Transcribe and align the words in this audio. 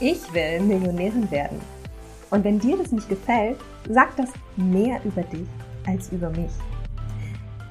Ich 0.00 0.32
will 0.32 0.60
Millionärin 0.60 1.30
werden. 1.30 1.60
Und 2.30 2.44
wenn 2.44 2.58
dir 2.58 2.76
das 2.76 2.92
nicht 2.92 3.08
gefällt, 3.08 3.58
sagt 3.88 4.18
das 4.18 4.30
mehr 4.56 5.00
über 5.04 5.22
dich 5.22 5.48
als 5.86 6.12
über 6.12 6.30
mich. 6.30 6.50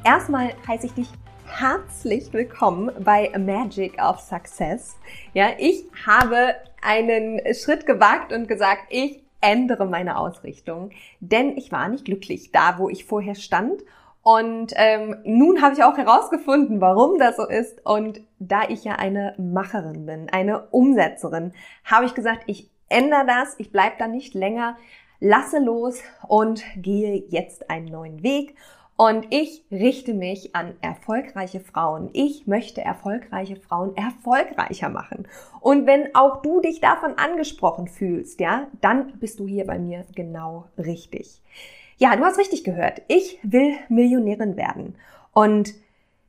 Erstmal 0.03 0.53
heiße 0.67 0.87
ich 0.87 0.93
dich 0.93 1.09
herzlich 1.45 2.33
willkommen 2.33 2.91
bei 2.99 3.31
Magic 3.37 4.01
of 4.01 4.19
Success. 4.19 4.97
Ja, 5.33 5.49
ich 5.57 5.85
habe 6.05 6.55
einen 6.81 7.39
Schritt 7.53 7.85
gewagt 7.85 8.33
und 8.33 8.47
gesagt, 8.47 8.83
ich 8.89 9.23
ändere 9.41 9.85
meine 9.85 10.17
Ausrichtung, 10.17 10.89
denn 11.19 11.55
ich 11.57 11.71
war 11.71 11.87
nicht 11.87 12.05
glücklich 12.05 12.51
da, 12.51 12.77
wo 12.77 12.89
ich 12.89 13.05
vorher 13.05 13.35
stand. 13.35 13.83
Und 14.27 14.73
ähm, 14.75 15.17
nun 15.23 15.61
habe 15.61 15.75
ich 15.75 15.83
auch 15.83 15.97
herausgefunden, 15.97 16.81
warum 16.81 17.19
das 17.19 17.37
so 17.37 17.47
ist. 17.47 17.85
Und 17.85 18.21
da 18.39 18.63
ich 18.67 18.83
ja 18.83 18.93
eine 18.93 19.35
Macherin 19.37 20.07
bin, 20.07 20.31
eine 20.31 20.65
Umsetzerin, 20.71 21.53
habe 21.83 22.07
ich 22.07 22.15
gesagt, 22.15 22.41
ich 22.47 22.71
ändere 22.89 23.27
das, 23.27 23.53
ich 23.59 23.71
bleibe 23.71 23.97
da 23.99 24.07
nicht 24.07 24.33
länger, 24.33 24.77
lasse 25.19 25.59
los 25.59 26.01
und 26.27 26.63
gehe 26.75 27.23
jetzt 27.29 27.69
einen 27.69 27.85
neuen 27.85 28.23
Weg 28.23 28.55
und 28.97 29.27
ich 29.29 29.63
richte 29.69 30.15
mich 30.15 30.55
an 30.55 30.73
erfolgreiche 30.81 31.59
Frauen. 31.59 32.09
Ich 32.13 32.47
möchte 32.47 32.81
erfolgreiche 32.81 33.57
Frauen 33.57 33.95
erfolgreicher 33.95 34.89
machen. 34.89 35.27
Und 35.59 35.85
wenn 35.85 36.15
auch 36.15 36.41
du 36.41 36.61
dich 36.61 36.81
davon 36.81 37.13
angesprochen 37.19 37.87
fühlst, 37.87 38.39
ja, 38.39 38.65
dann 38.81 39.19
bist 39.19 39.39
du 39.39 39.45
hier 39.45 39.67
bei 39.67 39.77
mir 39.77 40.03
genau 40.15 40.65
richtig. 40.79 41.43
Ja, 41.97 42.15
du 42.15 42.23
hast 42.23 42.37
richtig 42.37 42.63
gehört. 42.63 43.01
Ich 43.07 43.39
will 43.43 43.75
Millionärin 43.89 44.57
werden. 44.57 44.95
Und 45.33 45.73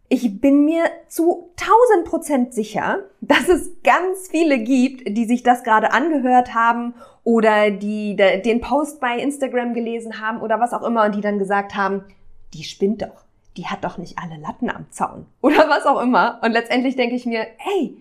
ich 0.09 0.41
bin 0.41 0.65
mir 0.65 0.85
zu 1.09 1.51
1000 1.61 2.09
Prozent 2.09 2.55
sicher, 2.55 3.01
dass 3.21 3.49
es 3.49 3.71
ganz 3.83 4.29
viele 4.29 4.59
gibt, 4.59 5.17
die 5.17 5.25
sich 5.25 5.43
das 5.43 5.65
gerade 5.65 5.93
angehört 5.93 6.55
haben 6.55 6.95
oder 7.25 7.73
die 7.73 8.15
den 8.15 8.61
Post 8.61 9.01
bei 9.01 9.19
Instagram 9.19 9.75
gelesen 9.75 10.21
haben 10.21 10.41
oder 10.41 10.61
was 10.61 10.73
auch 10.73 10.85
immer 10.85 11.05
und 11.05 11.17
die 11.17 11.21
dann 11.21 11.41
gesagt 11.41 11.75
haben, 11.75 12.05
die 12.55 12.63
spinnt 12.63 13.03
doch, 13.03 13.25
die 13.57 13.67
hat 13.67 13.83
doch 13.83 13.99
nicht 13.99 14.17
alle 14.19 14.41
Latten 14.41 14.71
am 14.71 14.87
Zaun 14.91 15.27
oder 15.41 15.69
was 15.69 15.87
auch 15.87 16.01
immer. 16.01 16.39
Und 16.43 16.53
letztendlich 16.53 16.95
denke 16.95 17.17
ich 17.17 17.27
mir, 17.27 17.45
hey, 17.57 17.97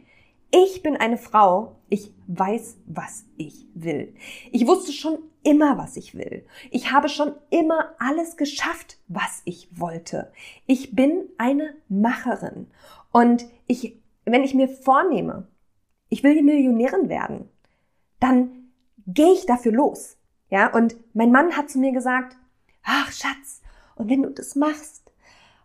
ich 0.51 0.83
bin 0.83 0.97
eine 0.97 1.17
Frau, 1.17 1.75
ich 1.89 2.11
weiß, 2.27 2.77
was 2.85 3.25
ich 3.35 3.65
will. 3.73 4.13
Ich 4.51 4.67
wusste 4.67 4.91
schon 4.91 5.17
immer, 5.45 5.77
was 5.77 5.95
ich 5.95 6.15
will. 6.15 6.45
Ich 6.71 6.91
habe 6.91 7.07
schon 7.07 7.33
immer 7.49 7.95
alles 7.99 8.35
geschafft, 8.35 8.97
was 9.07 9.41
ich 9.45 9.69
wollte. 9.79 10.31
Ich 10.65 10.95
bin 10.95 11.29
eine 11.37 11.75
Macherin. 11.87 12.67
Und 13.11 13.45
ich, 13.67 14.01
wenn 14.25 14.43
ich 14.43 14.53
mir 14.53 14.67
vornehme, 14.67 15.47
ich 16.09 16.23
will 16.23 16.33
die 16.35 16.41
Millionärin 16.41 17.09
werden, 17.09 17.49
dann 18.19 18.71
gehe 19.07 19.33
ich 19.33 19.45
dafür 19.45 19.71
los. 19.71 20.17
Ja, 20.49 20.73
und 20.73 20.95
mein 21.13 21.31
Mann 21.31 21.55
hat 21.55 21.69
zu 21.69 21.79
mir 21.79 21.91
gesagt, 21.91 22.37
ach 22.83 23.11
Schatz, 23.11 23.61
und 23.95 24.09
wenn 24.09 24.23
du 24.23 24.29
das 24.29 24.55
machst, 24.55 25.11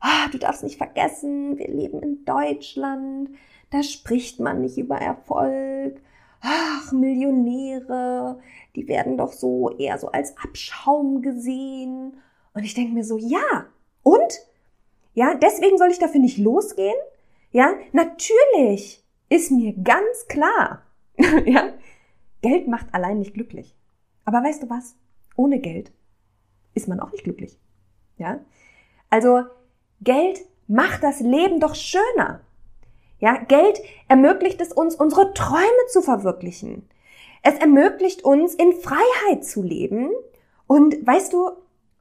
ah, 0.01 0.29
du 0.31 0.39
darfst 0.39 0.63
nicht 0.63 0.79
vergessen, 0.79 1.59
wir 1.59 1.69
leben 1.69 2.03
in 2.03 2.25
Deutschland, 2.25 3.31
da 3.71 3.83
spricht 3.83 4.41
man 4.41 4.61
nicht 4.61 4.79
über 4.79 4.97
Erfolg. 4.97 6.01
Ach, 6.41 6.93
Millionäre, 6.93 8.41
die 8.75 8.89
werden 8.89 9.17
doch 9.17 9.33
so 9.33 9.71
eher 9.77 9.99
so 9.99 10.09
als 10.09 10.37
Abschaum 10.39 11.23
gesehen. 11.23 12.17
Und 12.55 12.65
ich 12.65 12.75
denke 12.75 12.95
mir 12.95 13.05
so, 13.05 13.19
ja, 13.19 13.67
und? 14.03 14.41
Ja, 15.15 15.35
deswegen 15.35 15.77
soll 15.77 15.91
ich 15.91 15.99
dafür 15.99 16.21
nicht 16.21 16.39
losgehen? 16.39 16.97
Ja, 17.53 17.75
natürlich 17.93 19.05
ist 19.29 19.51
mir 19.51 19.75
ganz 19.75 20.27
klar. 20.29 20.83
ja, 21.45 21.75
Geld 22.43 22.69
macht 22.69 22.95
allein 22.95 23.19
nicht 23.19 23.35
glücklich. 23.35 23.75
Aber 24.25 24.43
weißt 24.43 24.63
du 24.63 24.71
was? 24.71 24.97
Ohne 25.37 25.61
Geld 25.61 25.93
ist 26.75 26.89
man 26.89 27.01
auch 27.01 27.13
nicht 27.13 27.25
glücklich. 27.25 27.59
Ja? 28.17 28.41
Also 29.09 29.43
Geld 30.01 30.41
macht 30.69 31.03
das 31.03 31.21
Leben 31.21 31.61
doch 31.61 31.75
schöner. 31.75 32.41
Ja, 33.21 33.37
Geld 33.37 33.81
ermöglicht 34.09 34.61
es 34.61 34.73
uns, 34.73 34.95
unsere 34.95 35.33
Träume 35.35 35.87
zu 35.89 36.03
verwirklichen. 36.03 36.89
Es 37.43 37.55
ermöglicht 37.55 38.25
uns, 38.25 38.55
in 38.55 38.73
Freiheit 38.73 39.45
zu 39.45 39.63
leben. 39.63 40.11
Und 40.67 41.07
weißt 41.07 41.33
du, 41.33 41.51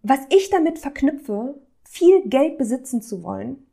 was 0.02 0.20
ich 0.30 0.50
damit 0.50 0.80
verknüpfe, 0.80 1.56
viel 1.84 2.22
Geld 2.28 2.58
besitzen 2.58 3.02
zu 3.02 3.24
wollen, 3.24 3.66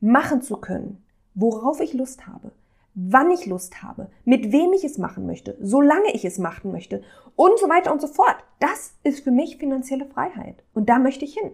machen 0.00 0.42
zu 0.42 0.58
können, 0.58 1.02
worauf 1.34 1.80
ich 1.80 1.92
Lust 1.94 2.26
habe, 2.26 2.52
wann 2.94 3.30
ich 3.30 3.46
Lust 3.46 3.82
habe, 3.82 4.10
mit 4.24 4.52
wem 4.52 4.72
ich 4.72 4.84
es 4.84 4.98
machen 4.98 5.26
möchte, 5.26 5.56
solange 5.60 6.12
ich 6.12 6.24
es 6.24 6.38
machen 6.38 6.70
möchte 6.70 7.02
und 7.34 7.58
so 7.58 7.68
weiter 7.68 7.92
und 7.92 8.00
so 8.00 8.06
fort. 8.06 8.36
Das 8.60 8.94
ist 9.02 9.24
für 9.24 9.30
mich 9.30 9.56
finanzielle 9.56 10.06
Freiheit 10.06 10.62
und 10.74 10.88
da 10.88 10.98
möchte 10.98 11.24
ich 11.24 11.34
hin. 11.34 11.52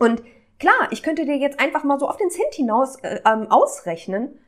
Und 0.00 0.22
klar, 0.58 0.88
ich 0.90 1.02
könnte 1.02 1.24
dir 1.24 1.36
jetzt 1.36 1.60
einfach 1.60 1.84
mal 1.84 1.98
so 1.98 2.08
auf 2.08 2.16
den 2.16 2.30
Cent 2.30 2.54
hinaus 2.54 2.96
äh, 2.96 3.20
ähm, 3.26 3.50
ausrechnen, 3.50 4.38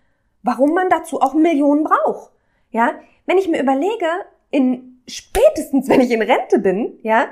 warum 0.42 0.74
man 0.74 0.88
dazu 0.88 1.20
auch 1.20 1.34
Millionen 1.34 1.84
braucht. 1.84 2.32
Ja, 2.70 2.94
wenn 3.26 3.38
ich 3.38 3.48
mir 3.48 3.60
überlege, 3.60 4.06
in 4.50 5.02
spätestens 5.08 5.88
wenn 5.88 6.00
ich 6.00 6.10
in 6.10 6.22
Rente 6.22 6.58
bin, 6.58 6.98
ja, 7.02 7.28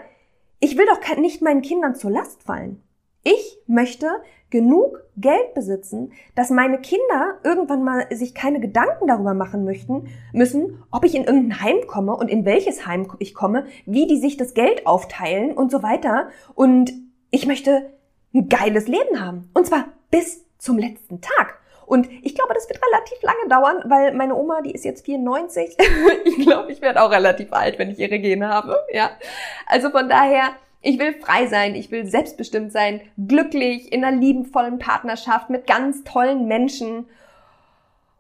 ich 0.61 0.77
will 0.77 0.87
doch 0.87 1.17
nicht 1.17 1.43
meinen 1.43 1.63
Kindern 1.63 1.95
zur 1.95 2.11
Last 2.11 2.43
fallen. 2.43 2.83
Ich 3.23 3.59
möchte 3.67 4.09
genug 4.51 5.05
Geld 5.17 5.55
besitzen, 5.55 6.13
dass 6.35 6.51
meine 6.51 6.81
Kinder 6.81 7.39
irgendwann 7.45 7.85
mal 7.85 8.07
sich 8.11 8.35
keine 8.35 8.61
Gedanken 8.61 9.07
darüber 9.07 9.35
machen 9.35 9.65
möchten, 9.65 10.09
müssen, 10.33 10.83
ob 10.91 11.05
ich 11.05 11.15
in 11.15 11.25
irgendein 11.25 11.61
Heim 11.61 11.87
komme 11.87 12.17
und 12.17 12.29
in 12.29 12.45
welches 12.45 12.87
Heim 12.87 13.09
ich 13.19 13.35
komme, 13.35 13.67
wie 13.85 14.07
die 14.07 14.17
sich 14.17 14.37
das 14.37 14.55
Geld 14.55 14.87
aufteilen 14.87 15.53
und 15.53 15.71
so 15.71 15.83
weiter. 15.83 16.29
Und 16.55 16.93
ich 17.31 17.47
möchte 17.47 17.91
ein 18.35 18.49
geiles 18.49 18.89
Leben 18.89 19.21
haben. 19.21 19.51
Und 19.55 19.67
zwar 19.67 19.87
bis 20.11 20.45
zum 20.59 20.79
letzten 20.79 21.21
Tag. 21.21 21.59
Und 21.87 22.09
ich 22.23 22.35
glaube, 22.35 22.53
das 22.53 22.69
wird 22.69 22.81
relativ 22.87 23.23
lange 23.23 23.49
dauern, 23.49 23.83
weil 23.87 24.13
meine 24.13 24.35
Oma, 24.35 24.61
die 24.61 24.73
ist 24.73 24.85
jetzt 24.85 25.07
94. 25.07 25.77
ich 26.25 26.37
glaube, 26.37 26.71
ich 26.71 26.83
werde 26.83 27.03
auch 27.03 27.11
relativ 27.11 27.53
alt, 27.53 27.79
wenn 27.79 27.91
ich 27.91 27.99
ihre 27.99 28.19
Gene 28.19 28.49
habe. 28.49 28.77
Ja. 28.93 29.11
Also 29.67 29.91
von 29.91 30.09
daher, 30.09 30.51
ich 30.83 30.99
will 30.99 31.15
frei 31.15 31.47
sein, 31.47 31.75
ich 31.75 31.91
will 31.91 32.05
selbstbestimmt 32.05 32.73
sein, 32.73 33.01
glücklich, 33.17 33.91
in 33.91 34.05
einer 34.05 34.17
liebenvollen 34.17 34.79
Partnerschaft 34.79 35.49
mit 35.49 35.67
ganz 35.67 36.05
tollen 36.05 36.47
Menschen. 36.47 37.09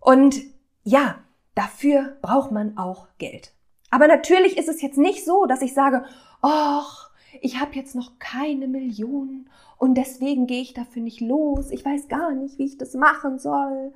Und 0.00 0.36
ja, 0.82 1.16
dafür 1.54 2.16
braucht 2.22 2.50
man 2.50 2.78
auch 2.78 3.08
Geld. 3.18 3.52
Aber 3.90 4.06
natürlich 4.06 4.56
ist 4.56 4.68
es 4.68 4.80
jetzt 4.80 4.98
nicht 4.98 5.26
so, 5.26 5.44
dass 5.44 5.60
ich 5.60 5.74
sage, 5.74 6.04
ach, 6.40 7.07
ich 7.40 7.60
habe 7.60 7.74
jetzt 7.74 7.94
noch 7.94 8.18
keine 8.18 8.68
Millionen 8.68 9.48
und 9.78 9.94
deswegen 9.94 10.46
gehe 10.46 10.62
ich 10.62 10.74
dafür 10.74 11.02
nicht 11.02 11.20
los. 11.20 11.70
Ich 11.70 11.84
weiß 11.84 12.08
gar 12.08 12.32
nicht, 12.32 12.58
wie 12.58 12.66
ich 12.66 12.78
das 12.78 12.94
machen 12.94 13.38
soll. 13.38 13.92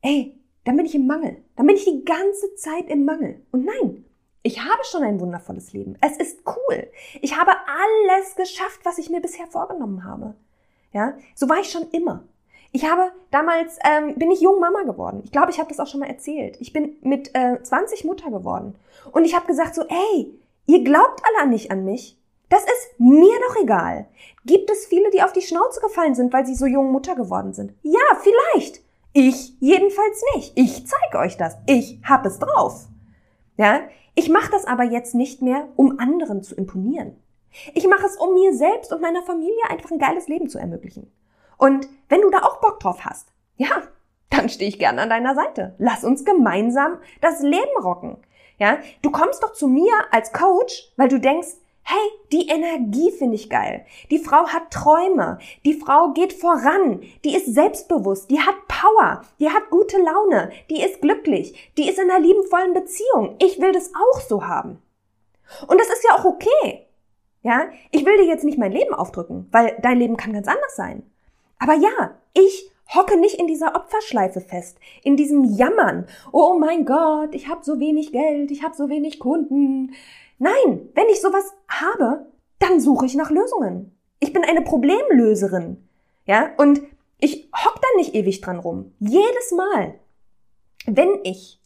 Ey, 0.00 0.36
dann 0.64 0.76
bin 0.76 0.86
ich 0.86 0.94
im 0.94 1.06
Mangel. 1.06 1.38
Dann 1.56 1.66
bin 1.66 1.76
ich 1.76 1.84
die 1.84 2.04
ganze 2.04 2.54
Zeit 2.54 2.88
im 2.88 3.04
Mangel. 3.04 3.42
Und 3.50 3.64
nein, 3.64 4.04
ich 4.42 4.60
habe 4.60 4.84
schon 4.84 5.02
ein 5.02 5.20
wundervolles 5.20 5.72
Leben. 5.72 5.96
Es 6.00 6.16
ist 6.16 6.40
cool. 6.46 6.88
Ich 7.20 7.36
habe 7.36 7.52
alles 7.52 8.34
geschafft, 8.36 8.80
was 8.84 8.98
ich 8.98 9.10
mir 9.10 9.20
bisher 9.20 9.46
vorgenommen 9.46 10.04
habe. 10.04 10.34
Ja, 10.92 11.16
so 11.34 11.48
war 11.48 11.60
ich 11.60 11.70
schon 11.70 11.88
immer. 11.90 12.24
Ich 12.72 12.90
habe 12.90 13.12
damals 13.30 13.78
ähm, 13.84 14.14
bin 14.16 14.30
ich 14.30 14.40
jung 14.40 14.58
Mama 14.58 14.82
geworden. 14.82 15.20
Ich 15.24 15.32
glaube, 15.32 15.50
ich 15.50 15.58
habe 15.58 15.68
das 15.68 15.78
auch 15.78 15.86
schon 15.86 16.00
mal 16.00 16.08
erzählt. 16.08 16.56
Ich 16.60 16.72
bin 16.72 16.96
mit 17.02 17.34
äh, 17.34 17.62
20 17.62 18.04
Mutter 18.04 18.30
geworden 18.30 18.74
und 19.12 19.24
ich 19.24 19.34
habe 19.34 19.46
gesagt 19.46 19.74
so, 19.74 19.82
ey, 19.82 20.32
ihr 20.66 20.84
glaubt 20.84 21.22
alle 21.24 21.50
nicht 21.50 21.70
an 21.70 21.84
mich. 21.84 22.16
Mir 23.04 23.34
doch 23.48 23.60
egal. 23.60 24.06
Gibt 24.44 24.70
es 24.70 24.86
viele, 24.86 25.10
die 25.10 25.24
auf 25.24 25.32
die 25.32 25.42
Schnauze 25.42 25.80
gefallen 25.80 26.14
sind, 26.14 26.32
weil 26.32 26.46
sie 26.46 26.54
so 26.54 26.66
jung 26.66 26.92
Mutter 26.92 27.16
geworden 27.16 27.52
sind? 27.52 27.74
Ja, 27.82 27.98
vielleicht. 28.20 28.80
Ich 29.12 29.56
jedenfalls 29.58 30.22
nicht. 30.36 30.52
Ich 30.54 30.86
zeige 30.86 31.18
euch 31.18 31.36
das. 31.36 31.56
Ich 31.66 31.98
hab 32.08 32.24
es 32.24 32.38
drauf. 32.38 32.86
Ja, 33.56 33.80
ich 34.14 34.28
mache 34.28 34.52
das 34.52 34.66
aber 34.66 34.84
jetzt 34.84 35.16
nicht 35.16 35.42
mehr, 35.42 35.66
um 35.74 35.98
anderen 35.98 36.44
zu 36.44 36.54
imponieren. 36.54 37.16
Ich 37.74 37.88
mache 37.88 38.06
es, 38.06 38.16
um 38.16 38.34
mir 38.34 38.54
selbst 38.54 38.92
und 38.92 39.02
meiner 39.02 39.24
Familie 39.24 39.68
einfach 39.68 39.90
ein 39.90 39.98
geiles 39.98 40.28
Leben 40.28 40.48
zu 40.48 40.58
ermöglichen. 40.58 41.10
Und 41.58 41.88
wenn 42.08 42.20
du 42.20 42.30
da 42.30 42.42
auch 42.42 42.60
Bock 42.60 42.78
drauf 42.78 43.04
hast, 43.04 43.32
ja, 43.56 43.82
dann 44.30 44.48
stehe 44.48 44.68
ich 44.68 44.78
gerne 44.78 45.02
an 45.02 45.10
deiner 45.10 45.34
Seite. 45.34 45.74
Lass 45.78 46.04
uns 46.04 46.24
gemeinsam 46.24 46.98
das 47.20 47.42
Leben 47.42 47.82
rocken. 47.82 48.18
Ja, 48.58 48.78
du 49.02 49.10
kommst 49.10 49.42
doch 49.42 49.54
zu 49.54 49.66
mir 49.66 49.92
als 50.12 50.32
Coach, 50.32 50.92
weil 50.96 51.08
du 51.08 51.18
denkst, 51.18 51.48
Hey, 51.84 52.08
die 52.30 52.48
Energie 52.48 53.10
finde 53.10 53.34
ich 53.34 53.50
geil. 53.50 53.84
Die 54.10 54.18
Frau 54.18 54.46
hat 54.46 54.70
Träume. 54.70 55.38
Die 55.64 55.74
Frau 55.74 56.12
geht 56.12 56.32
voran. 56.32 57.02
Die 57.24 57.34
ist 57.34 57.52
selbstbewusst. 57.52 58.30
Die 58.30 58.40
hat 58.40 58.54
Power. 58.68 59.22
Die 59.40 59.50
hat 59.50 59.68
gute 59.70 59.98
Laune. 59.98 60.50
Die 60.70 60.80
ist 60.80 61.00
glücklich. 61.00 61.72
Die 61.76 61.88
ist 61.88 61.98
in 61.98 62.10
einer 62.10 62.20
liebenvollen 62.20 62.72
Beziehung. 62.72 63.36
Ich 63.40 63.60
will 63.60 63.72
das 63.72 63.92
auch 63.94 64.20
so 64.20 64.46
haben. 64.46 64.80
Und 65.66 65.80
das 65.80 65.88
ist 65.88 66.04
ja 66.08 66.16
auch 66.16 66.24
okay. 66.24 66.86
Ja, 67.42 67.64
ich 67.90 68.06
will 68.06 68.16
dir 68.18 68.26
jetzt 68.26 68.44
nicht 68.44 68.58
mein 68.58 68.70
Leben 68.70 68.94
aufdrücken, 68.94 69.48
weil 69.50 69.76
dein 69.82 69.98
Leben 69.98 70.16
kann 70.16 70.32
ganz 70.32 70.46
anders 70.46 70.76
sein. 70.76 71.02
Aber 71.58 71.74
ja, 71.74 72.14
ich 72.34 72.70
hocke 72.94 73.18
nicht 73.18 73.38
in 73.38 73.46
dieser 73.46 73.74
Opferschleife 73.74 74.40
fest, 74.40 74.78
in 75.02 75.16
diesem 75.16 75.44
Jammern. 75.44 76.06
Oh 76.30 76.56
mein 76.58 76.84
Gott, 76.84 77.34
ich 77.34 77.48
habe 77.48 77.64
so 77.64 77.80
wenig 77.80 78.12
Geld, 78.12 78.50
ich 78.50 78.62
habe 78.62 78.76
so 78.76 78.88
wenig 78.88 79.18
Kunden. 79.18 79.92
Nein, 80.42 80.88
wenn 80.94 81.08
ich 81.08 81.20
sowas 81.20 81.54
habe, 81.68 82.26
dann 82.58 82.80
suche 82.80 83.06
ich 83.06 83.14
nach 83.14 83.30
Lösungen. 83.30 83.96
Ich 84.18 84.32
bin 84.32 84.42
eine 84.42 84.62
Problemlöserin. 84.62 85.88
Ja, 86.26 86.50
und 86.56 86.82
ich 87.18 87.48
hock 87.54 87.80
da 87.80 87.86
nicht 87.96 88.16
ewig 88.16 88.40
dran 88.40 88.58
rum. 88.58 88.92
Jedes 88.98 89.52
Mal, 89.52 90.00
wenn 90.86 91.20
ich 91.22 91.60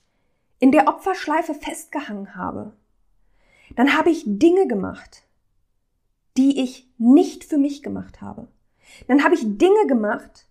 in 0.59 0.73
der 0.73 0.89
Opferschleife 0.89 1.55
festgehangen 1.55 2.37
habe, 2.37 2.75
dann 3.77 3.97
habe 3.97 4.11
ich 4.11 4.25
Dinge 4.27 4.67
gemacht, 4.67 5.23
die 6.37 6.63
ich 6.63 6.87
nicht 6.99 7.45
für 7.45 7.57
mich 7.57 7.83
gemacht 7.83 8.21
habe. 8.21 8.49
Dann 9.09 9.25
habe 9.25 9.37
ich 9.37 9.57
Dinge 9.57 9.87
gemacht, 9.87 10.49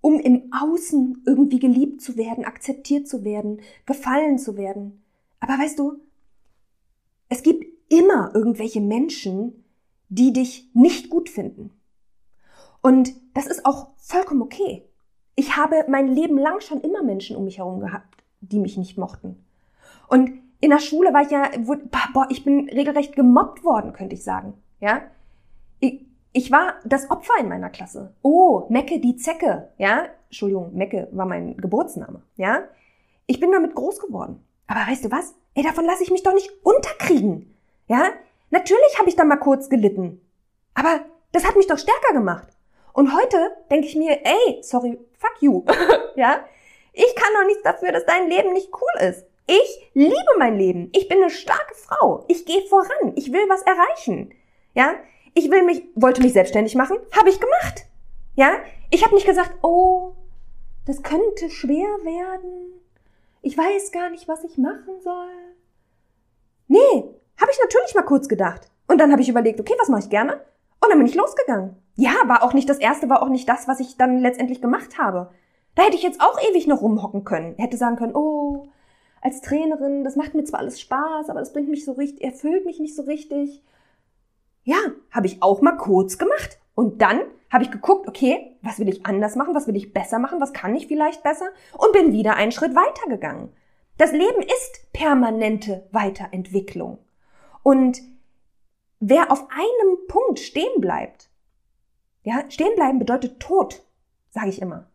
um 0.00 0.18
im 0.18 0.50
Außen 0.50 1.24
irgendwie 1.26 1.58
geliebt 1.58 2.00
zu 2.00 2.16
werden, 2.16 2.46
akzeptiert 2.46 3.06
zu 3.06 3.22
werden, 3.22 3.60
gefallen 3.84 4.38
zu 4.38 4.56
werden. 4.56 5.04
Aber 5.40 5.58
weißt 5.58 5.78
du, 5.78 6.00
es 7.28 7.42
gibt 7.42 7.64
immer 7.88 8.32
irgendwelche 8.34 8.80
Menschen, 8.80 9.64
die 10.08 10.32
dich 10.32 10.70
nicht 10.74 11.10
gut 11.10 11.28
finden. 11.28 11.70
Und 12.82 13.14
das 13.34 13.46
ist 13.46 13.66
auch 13.66 13.88
vollkommen 13.96 14.42
okay. 14.42 14.84
Ich 15.34 15.56
habe 15.56 15.84
mein 15.88 16.08
Leben 16.08 16.38
lang 16.38 16.60
schon 16.60 16.80
immer 16.80 17.02
Menschen 17.02 17.36
um 17.36 17.44
mich 17.44 17.58
herum 17.58 17.80
gehabt, 17.80 18.22
die 18.40 18.58
mich 18.58 18.76
nicht 18.76 18.96
mochten. 18.96 19.44
Und 20.08 20.30
in 20.60 20.70
der 20.70 20.78
Schule 20.78 21.12
war 21.12 21.22
ich 21.22 21.30
ja, 21.30 21.50
boah, 22.12 22.26
ich 22.30 22.44
bin 22.44 22.68
regelrecht 22.68 23.14
gemobbt 23.14 23.64
worden, 23.64 23.92
könnte 23.92 24.14
ich 24.14 24.24
sagen. 24.24 24.54
Ja, 24.80 25.02
ich, 25.80 26.06
ich 26.32 26.50
war 26.50 26.74
das 26.84 27.10
Opfer 27.10 27.34
in 27.40 27.48
meiner 27.48 27.70
Klasse. 27.70 28.14
Oh, 28.22 28.66
Mecke 28.68 29.00
die 29.00 29.16
Zecke. 29.16 29.68
Ja, 29.78 30.06
Entschuldigung, 30.28 30.74
Mecke 30.74 31.08
war 31.12 31.26
mein 31.26 31.56
Geburtsname. 31.56 32.22
Ja, 32.36 32.62
ich 33.26 33.40
bin 33.40 33.52
damit 33.52 33.74
groß 33.74 34.00
geworden. 34.00 34.45
Aber 34.66 34.80
weißt 34.80 35.04
du 35.04 35.10
was? 35.10 35.34
Ey, 35.54 35.62
davon 35.62 35.84
lasse 35.84 36.02
ich 36.02 36.10
mich 36.10 36.22
doch 36.22 36.34
nicht 36.34 36.50
unterkriegen. 36.62 37.56
Ja, 37.88 38.12
natürlich 38.50 38.98
habe 38.98 39.08
ich 39.08 39.16
da 39.16 39.24
mal 39.24 39.36
kurz 39.36 39.68
gelitten. 39.68 40.20
Aber 40.74 41.00
das 41.32 41.44
hat 41.44 41.56
mich 41.56 41.66
doch 41.66 41.78
stärker 41.78 42.12
gemacht. 42.12 42.48
Und 42.92 43.14
heute 43.14 43.56
denke 43.70 43.86
ich 43.86 43.96
mir, 43.96 44.20
ey, 44.24 44.62
sorry, 44.62 44.98
fuck 45.18 45.40
you. 45.40 45.64
ja, 46.16 46.44
ich 46.92 47.14
kann 47.14 47.32
doch 47.34 47.46
nichts 47.46 47.62
dafür, 47.62 47.92
dass 47.92 48.06
dein 48.06 48.28
Leben 48.28 48.52
nicht 48.52 48.70
cool 48.72 49.08
ist. 49.08 49.26
Ich 49.46 49.90
liebe 49.94 50.38
mein 50.38 50.58
Leben. 50.58 50.90
Ich 50.92 51.08
bin 51.08 51.18
eine 51.18 51.30
starke 51.30 51.74
Frau. 51.74 52.24
Ich 52.28 52.46
gehe 52.46 52.62
voran. 52.62 53.12
Ich 53.14 53.32
will 53.32 53.48
was 53.48 53.62
erreichen. 53.62 54.34
Ja, 54.74 54.94
ich 55.34 55.50
will 55.50 55.62
mich, 55.62 55.84
wollte 55.94 56.22
mich 56.22 56.32
selbstständig 56.32 56.74
machen, 56.74 56.98
habe 57.12 57.28
ich 57.28 57.38
gemacht. 57.38 57.86
Ja, 58.34 58.58
ich 58.90 59.04
habe 59.04 59.14
nicht 59.14 59.26
gesagt, 59.26 59.52
oh, 59.62 60.14
das 60.86 61.02
könnte 61.02 61.50
schwer 61.50 61.88
werden. 62.02 62.80
Ich 63.46 63.56
weiß 63.56 63.92
gar 63.92 64.10
nicht, 64.10 64.26
was 64.26 64.42
ich 64.42 64.58
machen 64.58 65.00
soll. 65.04 65.30
Nee, 66.66 67.04
habe 67.40 67.52
ich 67.52 67.60
natürlich 67.62 67.94
mal 67.94 68.02
kurz 68.02 68.26
gedacht. 68.26 68.72
Und 68.88 68.98
dann 68.98 69.12
habe 69.12 69.22
ich 69.22 69.28
überlegt, 69.28 69.60
okay, 69.60 69.74
was 69.78 69.88
mache 69.88 70.00
ich 70.00 70.10
gerne? 70.10 70.40
Und 70.80 70.90
dann 70.90 70.98
bin 70.98 71.06
ich 71.06 71.14
losgegangen. 71.14 71.76
Ja, 71.94 72.10
war 72.26 72.42
auch 72.42 72.54
nicht 72.54 72.68
das 72.68 72.78
erste, 72.78 73.08
war 73.08 73.22
auch 73.22 73.28
nicht 73.28 73.48
das, 73.48 73.68
was 73.68 73.78
ich 73.78 73.96
dann 73.96 74.18
letztendlich 74.18 74.60
gemacht 74.60 74.98
habe. 74.98 75.30
Da 75.76 75.84
hätte 75.84 75.94
ich 75.94 76.02
jetzt 76.02 76.20
auch 76.20 76.40
ewig 76.50 76.66
noch 76.66 76.82
rumhocken 76.82 77.22
können. 77.22 77.54
Hätte 77.56 77.76
sagen 77.76 77.94
können, 77.94 78.16
oh, 78.16 78.66
als 79.22 79.42
Trainerin, 79.42 80.02
das 80.02 80.16
macht 80.16 80.34
mir 80.34 80.42
zwar 80.42 80.58
alles 80.58 80.80
Spaß, 80.80 81.30
aber 81.30 81.38
das 81.38 81.52
bringt 81.52 81.68
mich 81.68 81.84
so 81.84 81.92
richtig, 81.92 82.24
erfüllt 82.24 82.66
mich 82.66 82.80
nicht 82.80 82.96
so 82.96 83.02
richtig. 83.02 83.62
Ja, 84.64 84.78
habe 85.12 85.28
ich 85.28 85.40
auch 85.40 85.60
mal 85.60 85.76
kurz 85.76 86.18
gemacht. 86.18 86.58
Und 86.74 87.00
dann 87.00 87.20
habe 87.52 87.64
ich 87.64 87.70
geguckt, 87.70 88.08
okay, 88.08 88.56
was 88.62 88.78
will 88.78 88.88
ich 88.88 89.06
anders 89.06 89.36
machen, 89.36 89.54
was 89.54 89.66
will 89.66 89.76
ich 89.76 89.92
besser 89.92 90.18
machen, 90.18 90.40
was 90.40 90.52
kann 90.52 90.74
ich 90.74 90.86
vielleicht 90.86 91.22
besser 91.22 91.46
und 91.78 91.92
bin 91.92 92.12
wieder 92.12 92.34
einen 92.36 92.52
Schritt 92.52 92.74
weitergegangen. 92.74 93.52
Das 93.98 94.12
Leben 94.12 94.42
ist 94.42 94.92
permanente 94.92 95.86
Weiterentwicklung. 95.90 96.98
Und 97.62 98.00
wer 99.00 99.32
auf 99.32 99.46
einem 99.50 100.06
Punkt 100.08 100.38
stehen 100.38 100.80
bleibt, 100.80 101.30
ja, 102.22 102.44
stehen 102.48 102.74
bleiben 102.74 102.98
bedeutet 102.98 103.40
Tod, 103.40 103.84
sage 104.30 104.48
ich 104.48 104.60
immer. 104.60 104.90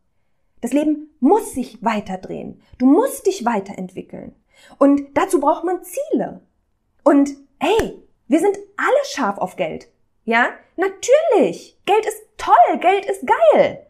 Das 0.59 0.74
Leben 0.74 1.09
muss 1.19 1.54
sich 1.54 1.83
weiterdrehen. 1.83 2.62
Du 2.77 2.86
musst 2.86 3.25
dich 3.25 3.45
weiterentwickeln. 3.45 4.36
Und 4.77 5.18
dazu 5.18 5.39
braucht 5.39 5.63
man 5.63 5.81
Ziele. 5.83 6.42
Und 7.04 7.31
hey, 7.59 8.04
wir 8.27 8.39
sind 8.39 8.57
alle 8.77 9.06
scharf 9.06 9.39
auf 9.39 9.56
Geld. 9.56 9.88
Ja? 10.23 10.50
Natürlich. 10.75 11.77
Geld 11.85 12.06
ist 12.06 12.23
toll. 12.38 12.77
Geld 12.79 13.06
ist 13.06 13.25
geil. 13.25 13.88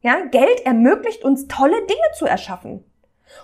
Ja? 0.00 0.24
Geld 0.26 0.60
ermöglicht 0.64 1.24
uns 1.24 1.48
tolle 1.48 1.86
Dinge 1.86 2.12
zu 2.16 2.26
erschaffen. 2.26 2.84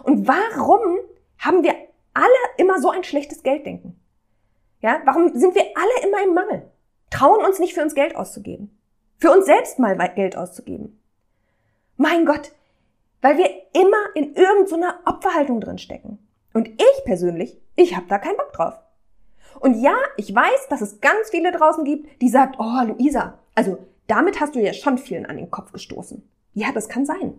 Und 0.03 0.29
warum 0.29 0.99
haben 1.39 1.63
wir 1.63 1.75
alle 2.15 2.29
immer 2.59 2.81
so 2.81 2.91
ein 2.91 3.05
schlechtes 3.05 3.43
Gelddenken? 3.43 4.01
Ja? 4.81 5.01
Warum 5.05 5.35
sind 5.35 5.55
wir 5.55 5.65
alle 5.75 6.09
immer 6.09 6.23
im 6.23 6.35
Mangel? 6.35 6.71
Trauen 7.11 7.45
uns 7.45 7.59
nicht 7.59 7.75
für 7.75 7.83
uns 7.83 7.95
Geld 7.95 8.15
auszugeben. 8.15 8.79
Für 9.19 9.33
uns 9.33 9.47
selbst 9.47 9.79
mal 9.79 9.97
Geld 10.15 10.37
auszugeben. 10.37 11.03
Mein 11.97 12.25
Gott, 12.25 12.53
weil 13.21 13.37
wir 13.37 13.51
immer 13.75 14.15
in 14.15 14.35
irgendeiner 14.35 15.01
Opferhaltung 15.05 15.61
drin 15.61 15.79
stecken. 15.79 16.19
Und 16.55 16.69
ich 16.69 17.05
persönlich, 17.05 17.61
ich 17.77 17.95
habe 17.95 18.07
da 18.09 18.19
keinen 18.19 18.37
Bock 18.37 18.53
drauf. 18.53 18.75
Und 19.61 19.81
ja, 19.81 19.95
ich 20.17 20.35
weiß, 20.35 20.69
dass 20.71 20.81
es 20.81 21.01
ganz 21.01 21.31
viele 21.31 21.53
draußen 21.53 21.85
gibt, 21.85 22.21
die 22.23 22.31
sagt, 22.31 22.57
oh, 22.59 22.83
Luisa, 22.87 23.39
also 23.55 23.79
damit 24.07 24.41
hast 24.41 24.55
du 24.55 24.61
ja 24.61 24.73
schon 24.73 24.99
vielen 24.99 25.27
an 25.27 25.37
den 25.37 25.51
Kopf 25.51 25.71
gestoßen. 25.71 26.23
Ja, 26.55 26.73
das 26.73 26.89
kann 26.89 27.07
sein. 27.07 27.35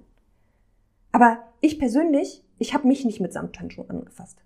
Aber 1.12 1.40
ich 1.60 1.80
persönlich, 1.80 2.44
ich 2.60 2.74
habe 2.74 2.88
mich 2.88 3.04
nicht 3.06 3.20
mit 3.20 3.34
Samthandschuhen 3.34 3.90
angefasst. 3.90 4.38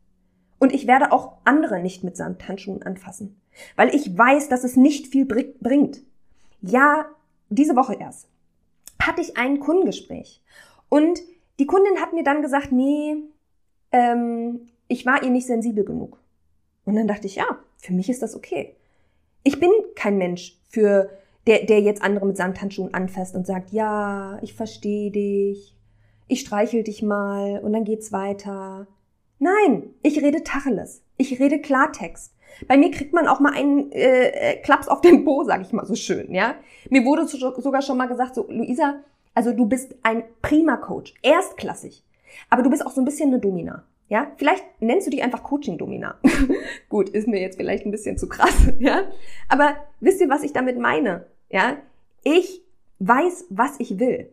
Und 0.57 0.73
ich 0.73 0.87
werde 0.87 1.11
auch 1.11 1.33
andere 1.43 1.81
nicht 1.81 2.03
mit 2.03 2.15
Samthandschuhen 2.15 2.81
anfassen, 2.81 3.39
weil 3.75 3.93
ich 3.93 4.17
weiß, 4.17 4.47
dass 4.47 4.63
es 4.63 4.77
nicht 4.77 5.07
viel 5.07 5.25
bringt. 5.25 6.01
Ja, 6.61 7.07
diese 7.49 7.75
Woche 7.75 7.95
erst 7.95 8.29
hatte 8.99 9.21
ich 9.21 9.37
ein 9.37 9.59
Kundengespräch 9.59 10.41
und 10.89 11.19
die 11.59 11.67
Kundin 11.67 11.99
hat 11.99 12.13
mir 12.13 12.23
dann 12.23 12.41
gesagt, 12.41 12.71
nee, 12.71 13.17
ähm, 13.91 14.67
ich 14.87 15.05
war 15.05 15.21
ihr 15.21 15.29
nicht 15.29 15.45
sensibel 15.45 15.83
genug. 15.83 16.19
Und 16.85 16.95
dann 16.95 17.07
dachte 17.07 17.27
ich, 17.27 17.35
ja, 17.35 17.45
für 17.77 17.93
mich 17.93 18.09
ist 18.09 18.21
das 18.21 18.35
okay. 18.35 18.75
Ich 19.43 19.59
bin 19.59 19.69
kein 19.95 20.17
Mensch 20.17 20.57
für 20.69 21.09
der, 21.47 21.65
der 21.65 21.81
jetzt 21.81 22.01
andere 22.01 22.25
mit 22.25 22.37
Samthandschuhen 22.37 22.93
anfasst 22.93 23.35
und 23.35 23.45
sagt, 23.45 23.71
ja, 23.71 24.39
ich 24.41 24.53
verstehe 24.53 25.11
dich, 25.11 25.75
ich 26.27 26.41
streichel 26.41 26.83
dich 26.83 27.01
mal 27.01 27.59
und 27.59 27.73
dann 27.73 27.83
geht's 27.83 28.11
weiter. 28.11 28.87
Nein, 29.39 29.93
ich 30.01 30.21
rede 30.21 30.43
Tacheles. 30.43 31.03
Ich 31.17 31.39
rede 31.39 31.59
Klartext. 31.59 32.33
Bei 32.67 32.77
mir 32.77 32.91
kriegt 32.91 33.13
man 33.13 33.27
auch 33.27 33.39
mal 33.39 33.53
einen 33.53 33.91
äh, 33.91 34.27
äh 34.27 34.55
Klaps 34.61 34.87
auf 34.87 35.01
den 35.01 35.25
Po, 35.25 35.43
sag 35.43 35.61
ich 35.61 35.73
mal 35.73 35.85
so 35.85 35.95
schön, 35.95 36.33
ja. 36.33 36.55
Mir 36.89 37.03
wurde 37.03 37.27
sogar 37.27 37.81
schon 37.81 37.97
mal 37.97 38.07
gesagt, 38.07 38.35
so, 38.35 38.47
Luisa, 38.49 39.01
also 39.33 39.51
du 39.51 39.65
bist 39.65 39.95
ein 40.03 40.23
prima 40.41 40.77
Coach, 40.77 41.13
erstklassig. 41.21 42.03
Aber 42.49 42.63
du 42.63 42.69
bist 42.69 42.85
auch 42.85 42.91
so 42.91 43.01
ein 43.01 43.05
bisschen 43.05 43.29
eine 43.29 43.39
Domina. 43.39 43.83
Ja, 44.07 44.31
vielleicht 44.37 44.63
nennst 44.81 45.07
du 45.07 45.11
dich 45.11 45.23
einfach 45.23 45.43
Coaching-Domina. 45.43 46.19
Gut, 46.89 47.09
ist 47.09 47.27
mir 47.27 47.41
jetzt 47.41 47.57
vielleicht 47.57 47.85
ein 47.85 47.91
bisschen 47.91 48.17
zu 48.17 48.29
krass, 48.29 48.67
ja. 48.79 49.03
Aber 49.49 49.75
wisst 49.99 50.21
ihr, 50.21 50.29
was 50.29 50.43
ich 50.43 50.53
damit 50.53 50.77
meine? 50.77 51.25
Ja, 51.49 51.77
ich 52.23 52.61
weiß, 52.99 53.45
was 53.49 53.79
ich 53.79 53.99
will. 53.99 54.31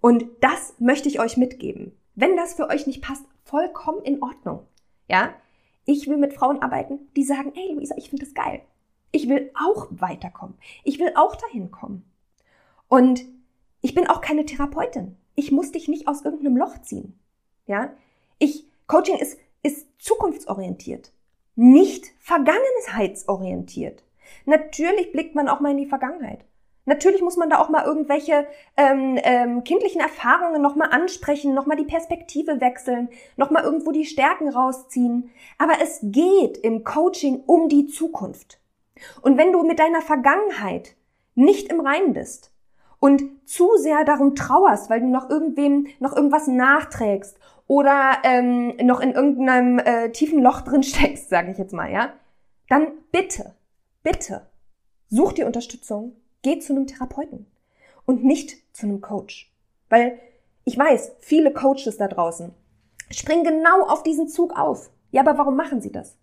Und 0.00 0.26
das 0.40 0.74
möchte 0.80 1.08
ich 1.08 1.20
euch 1.20 1.36
mitgeben. 1.36 1.92
Wenn 2.14 2.36
das 2.36 2.54
für 2.54 2.68
euch 2.68 2.86
nicht 2.86 3.02
passt, 3.02 3.24
vollkommen 3.44 4.02
in 4.02 4.22
Ordnung. 4.22 4.66
Ja, 5.08 5.34
ich 5.84 6.08
will 6.08 6.16
mit 6.16 6.32
Frauen 6.32 6.60
arbeiten, 6.60 6.98
die 7.16 7.24
sagen, 7.24 7.52
ey 7.54 7.74
Luisa, 7.74 7.94
ich 7.96 8.10
finde 8.10 8.24
das 8.24 8.34
geil. 8.34 8.62
Ich 9.12 9.28
will 9.28 9.50
auch 9.54 9.88
weiterkommen. 9.90 10.56
Ich 10.84 10.98
will 10.98 11.12
auch 11.14 11.36
dahin 11.36 11.70
kommen. 11.70 12.04
Und 12.88 13.24
ich 13.80 13.94
bin 13.94 14.08
auch 14.08 14.20
keine 14.20 14.46
Therapeutin. 14.46 15.16
Ich 15.34 15.52
muss 15.52 15.72
dich 15.72 15.88
nicht 15.88 16.08
aus 16.08 16.22
irgendeinem 16.24 16.56
Loch 16.56 16.80
ziehen. 16.82 17.18
Ja, 17.66 17.92
ich 18.38 18.66
Coaching 18.92 19.16
ist, 19.16 19.38
ist 19.62 19.86
zukunftsorientiert, 19.98 21.14
nicht 21.54 22.12
vergangenheitsorientiert. 22.18 24.04
Natürlich 24.44 25.12
blickt 25.12 25.34
man 25.34 25.48
auch 25.48 25.60
mal 25.60 25.70
in 25.70 25.78
die 25.78 25.86
Vergangenheit. 25.86 26.44
Natürlich 26.84 27.22
muss 27.22 27.38
man 27.38 27.48
da 27.48 27.58
auch 27.58 27.70
mal 27.70 27.86
irgendwelche 27.86 28.46
ähm, 28.76 29.18
ähm, 29.22 29.64
kindlichen 29.64 30.02
Erfahrungen 30.02 30.60
nochmal 30.60 30.90
ansprechen, 30.90 31.54
nochmal 31.54 31.78
die 31.78 31.86
Perspektive 31.86 32.60
wechseln, 32.60 33.08
nochmal 33.38 33.64
irgendwo 33.64 33.92
die 33.92 34.04
Stärken 34.04 34.50
rausziehen. 34.50 35.30
Aber 35.56 35.74
es 35.82 36.00
geht 36.02 36.58
im 36.58 36.84
Coaching 36.84 37.44
um 37.46 37.70
die 37.70 37.86
Zukunft. 37.86 38.60
Und 39.22 39.38
wenn 39.38 39.52
du 39.52 39.62
mit 39.62 39.78
deiner 39.78 40.02
Vergangenheit 40.02 40.96
nicht 41.34 41.72
im 41.72 41.80
Reinen 41.80 42.12
bist 42.12 42.52
und 43.00 43.22
zu 43.48 43.70
sehr 43.78 44.04
darum 44.04 44.34
trauerst, 44.34 44.90
weil 44.90 45.00
du 45.00 45.06
noch 45.06 45.30
irgendwem 45.30 45.86
noch 45.98 46.14
irgendwas 46.14 46.46
nachträgst 46.46 47.38
oder 47.72 48.18
ähm, 48.22 48.76
noch 48.82 49.00
in 49.00 49.12
irgendeinem 49.12 49.78
äh, 49.78 50.10
tiefen 50.10 50.42
Loch 50.42 50.60
drin 50.64 50.82
steckst, 50.82 51.30
sage 51.30 51.52
ich 51.52 51.56
jetzt 51.56 51.72
mal, 51.72 51.90
ja, 51.90 52.12
dann 52.68 52.88
bitte, 53.10 53.54
bitte 54.02 54.46
such 55.08 55.32
dir 55.32 55.46
Unterstützung, 55.46 56.14
geh 56.42 56.58
zu 56.58 56.74
einem 56.74 56.86
Therapeuten 56.86 57.46
und 58.04 58.24
nicht 58.24 58.58
zu 58.76 58.84
einem 58.84 59.00
Coach. 59.00 59.50
Weil 59.88 60.18
ich 60.66 60.76
weiß, 60.76 61.12
viele 61.20 61.50
Coaches 61.50 61.96
da 61.96 62.08
draußen 62.08 62.52
springen 63.10 63.44
genau 63.44 63.86
auf 63.86 64.02
diesen 64.02 64.28
Zug 64.28 64.54
auf. 64.54 64.90
Ja, 65.10 65.22
aber 65.22 65.38
warum 65.38 65.56
machen 65.56 65.80
sie 65.80 65.92
das? 65.92 66.18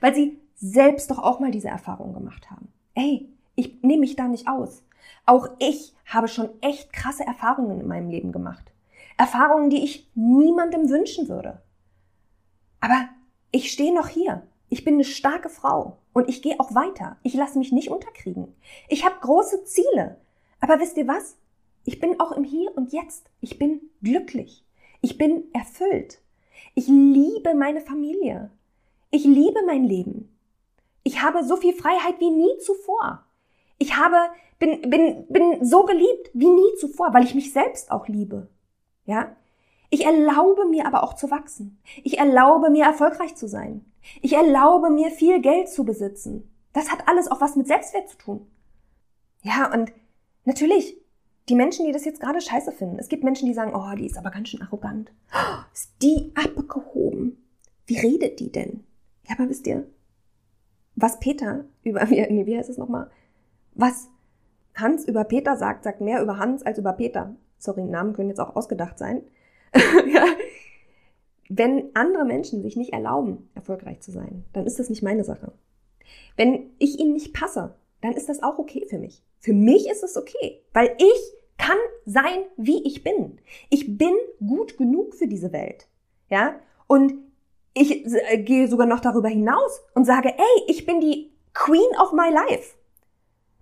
Weil 0.00 0.16
sie 0.16 0.40
selbst 0.56 1.12
doch 1.12 1.20
auch 1.20 1.38
mal 1.38 1.52
diese 1.52 1.68
Erfahrung 1.68 2.12
gemacht 2.12 2.50
haben. 2.50 2.72
Ey, 2.94 3.28
ich 3.54 3.82
nehme 3.82 4.00
mich 4.00 4.16
da 4.16 4.26
nicht 4.26 4.48
aus. 4.48 4.82
Auch 5.26 5.46
ich 5.60 5.94
habe 6.06 6.26
schon 6.26 6.50
echt 6.60 6.92
krasse 6.92 7.24
Erfahrungen 7.24 7.80
in 7.80 7.86
meinem 7.86 8.10
Leben 8.10 8.32
gemacht. 8.32 8.72
Erfahrungen, 9.18 9.68
die 9.68 9.84
ich 9.84 10.10
niemandem 10.14 10.88
wünschen 10.88 11.28
würde. 11.28 11.60
Aber 12.80 13.08
ich 13.50 13.70
stehe 13.70 13.94
noch 13.94 14.08
hier. 14.08 14.46
Ich 14.70 14.84
bin 14.84 14.94
eine 14.94 15.04
starke 15.04 15.48
Frau 15.48 15.98
und 16.12 16.28
ich 16.28 16.40
gehe 16.40 16.58
auch 16.60 16.74
weiter. 16.74 17.16
Ich 17.22 17.34
lasse 17.34 17.58
mich 17.58 17.72
nicht 17.72 17.90
unterkriegen. 17.90 18.54
Ich 18.88 19.04
habe 19.04 19.16
große 19.20 19.64
Ziele. 19.64 20.20
Aber 20.60 20.78
wisst 20.80 20.96
ihr 20.96 21.08
was? 21.08 21.36
Ich 21.84 22.00
bin 22.00 22.20
auch 22.20 22.32
im 22.32 22.44
Hier 22.44 22.76
und 22.76 22.92
Jetzt. 22.92 23.30
Ich 23.40 23.58
bin 23.58 23.80
glücklich. 24.02 24.64
Ich 25.00 25.18
bin 25.18 25.44
erfüllt. 25.52 26.20
Ich 26.74 26.86
liebe 26.86 27.54
meine 27.54 27.80
Familie. 27.80 28.50
Ich 29.10 29.24
liebe 29.24 29.60
mein 29.66 29.84
Leben. 29.84 30.38
Ich 31.02 31.22
habe 31.22 31.42
so 31.42 31.56
viel 31.56 31.74
Freiheit 31.74 32.20
wie 32.20 32.30
nie 32.30 32.58
zuvor. 32.58 33.24
Ich 33.78 33.96
habe, 33.96 34.16
bin, 34.58 34.90
bin, 34.90 35.26
bin 35.28 35.64
so 35.64 35.84
geliebt 35.84 36.30
wie 36.34 36.50
nie 36.50 36.74
zuvor, 36.78 37.14
weil 37.14 37.24
ich 37.24 37.34
mich 37.34 37.52
selbst 37.52 37.90
auch 37.90 38.06
liebe. 38.08 38.48
Ja? 39.08 39.34
Ich 39.88 40.04
erlaube 40.04 40.66
mir 40.66 40.86
aber 40.86 41.02
auch 41.02 41.14
zu 41.14 41.30
wachsen. 41.30 41.80
Ich 42.04 42.18
erlaube 42.18 42.68
mir 42.68 42.84
erfolgreich 42.84 43.34
zu 43.36 43.48
sein. 43.48 43.86
Ich 44.20 44.34
erlaube 44.34 44.90
mir 44.90 45.10
viel 45.10 45.40
Geld 45.40 45.70
zu 45.70 45.84
besitzen. 45.84 46.54
Das 46.74 46.92
hat 46.92 47.08
alles 47.08 47.30
auch 47.30 47.40
was 47.40 47.56
mit 47.56 47.66
Selbstwert 47.66 48.08
zu 48.10 48.18
tun. 48.18 48.46
Ja, 49.42 49.72
und 49.72 49.92
natürlich, 50.44 50.98
die 51.48 51.54
Menschen, 51.54 51.86
die 51.86 51.92
das 51.92 52.04
jetzt 52.04 52.20
gerade 52.20 52.42
scheiße 52.42 52.70
finden. 52.70 52.98
Es 52.98 53.08
gibt 53.08 53.24
Menschen, 53.24 53.46
die 53.46 53.54
sagen, 53.54 53.74
oh, 53.74 53.96
die 53.96 54.04
ist 54.04 54.18
aber 54.18 54.30
ganz 54.30 54.50
schön 54.50 54.60
arrogant. 54.60 55.10
Ist 55.72 55.90
die 56.02 56.32
abgehoben? 56.34 57.42
Wie 57.86 57.98
redet 57.98 58.40
die 58.40 58.52
denn? 58.52 58.84
Ja, 59.26 59.36
aber 59.38 59.48
wisst 59.48 59.66
ihr, 59.66 59.86
was 60.96 61.18
Peter 61.18 61.64
über, 61.82 62.10
wie 62.10 62.58
heißt 62.58 62.68
es 62.68 62.76
nochmal? 62.76 63.10
Was 63.74 64.08
Hans 64.74 65.06
über 65.06 65.24
Peter 65.24 65.56
sagt, 65.56 65.84
sagt 65.84 66.02
mehr 66.02 66.20
über 66.22 66.36
Hans 66.36 66.62
als 66.62 66.76
über 66.78 66.92
Peter. 66.92 67.34
Sorry, 67.58 67.84
Namen 67.84 68.12
können 68.12 68.28
jetzt 68.28 68.40
auch 68.40 68.56
ausgedacht 68.56 68.98
sein. 68.98 69.22
ja. 69.74 70.24
Wenn 71.48 71.90
andere 71.94 72.24
Menschen 72.24 72.62
sich 72.62 72.76
nicht 72.76 72.92
erlauben, 72.92 73.48
erfolgreich 73.54 74.00
zu 74.00 74.10
sein, 74.10 74.44
dann 74.52 74.66
ist 74.66 74.78
das 74.78 74.90
nicht 74.90 75.02
meine 75.02 75.24
Sache. 75.24 75.52
Wenn 76.36 76.70
ich 76.78 76.98
ihnen 76.98 77.14
nicht 77.14 77.34
passe, 77.34 77.74
dann 78.00 78.12
ist 78.12 78.28
das 78.28 78.42
auch 78.42 78.58
okay 78.58 78.86
für 78.88 78.98
mich. 78.98 79.22
Für 79.40 79.52
mich 79.52 79.88
ist 79.88 80.04
es 80.04 80.16
okay, 80.16 80.62
weil 80.72 80.94
ich 80.98 81.38
kann 81.58 81.78
sein, 82.06 82.44
wie 82.56 82.86
ich 82.86 83.02
bin. 83.02 83.40
Ich 83.70 83.98
bin 83.98 84.14
gut 84.38 84.78
genug 84.78 85.14
für 85.14 85.26
diese 85.26 85.52
Welt. 85.52 85.88
Ja? 86.28 86.54
Und 86.86 87.14
ich 87.74 88.06
äh, 88.06 88.38
gehe 88.38 88.68
sogar 88.68 88.86
noch 88.86 89.00
darüber 89.00 89.28
hinaus 89.28 89.80
und 89.94 90.04
sage, 90.04 90.30
ey, 90.30 90.62
ich 90.68 90.86
bin 90.86 91.00
die 91.00 91.32
Queen 91.54 91.90
of 92.00 92.12
my 92.12 92.30
life. 92.30 92.74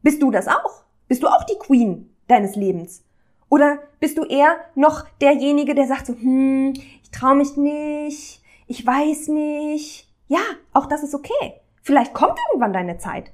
Bist 0.02 0.22
du 0.22 0.30
das 0.30 0.48
auch? 0.48 0.84
Bist 1.08 1.22
du 1.22 1.28
auch 1.28 1.44
die 1.44 1.58
Queen 1.58 2.14
deines 2.28 2.56
Lebens? 2.56 3.04
Oder 3.48 3.78
bist 4.00 4.18
du 4.18 4.24
eher 4.24 4.56
noch 4.74 5.06
derjenige, 5.20 5.74
der 5.74 5.86
sagt 5.86 6.06
so, 6.06 6.14
hm, 6.14 6.74
ich 7.02 7.10
traue 7.10 7.36
mich 7.36 7.56
nicht, 7.56 8.42
ich 8.66 8.84
weiß 8.84 9.28
nicht. 9.28 10.08
Ja, 10.28 10.40
auch 10.72 10.86
das 10.86 11.02
ist 11.02 11.14
okay. 11.14 11.60
Vielleicht 11.82 12.14
kommt 12.14 12.38
irgendwann 12.48 12.72
deine 12.72 12.98
Zeit. 12.98 13.32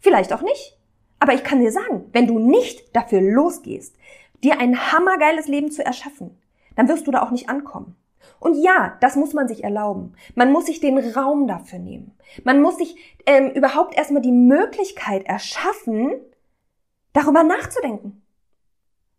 Vielleicht 0.00 0.32
auch 0.32 0.42
nicht. 0.42 0.76
Aber 1.20 1.34
ich 1.34 1.44
kann 1.44 1.60
dir 1.60 1.70
sagen, 1.70 2.06
wenn 2.12 2.26
du 2.26 2.40
nicht 2.40 2.96
dafür 2.96 3.20
losgehst, 3.20 3.94
dir 4.42 4.58
ein 4.58 4.92
hammergeiles 4.92 5.46
Leben 5.46 5.70
zu 5.70 5.84
erschaffen, 5.84 6.36
dann 6.74 6.88
wirst 6.88 7.06
du 7.06 7.12
da 7.12 7.22
auch 7.22 7.30
nicht 7.30 7.48
ankommen. 7.48 7.94
Und 8.40 8.60
ja, 8.60 8.96
das 9.00 9.14
muss 9.14 9.34
man 9.34 9.46
sich 9.46 9.62
erlauben. 9.62 10.14
Man 10.34 10.50
muss 10.50 10.66
sich 10.66 10.80
den 10.80 10.98
Raum 10.98 11.46
dafür 11.46 11.78
nehmen. 11.78 12.16
Man 12.42 12.60
muss 12.60 12.78
sich 12.78 12.96
ähm, 13.26 13.50
überhaupt 13.50 13.96
erstmal 13.96 14.22
die 14.22 14.32
Möglichkeit 14.32 15.24
erschaffen, 15.26 16.12
darüber 17.12 17.44
nachzudenken 17.44 18.21